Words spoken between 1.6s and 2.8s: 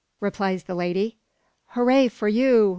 "Hooraw for you!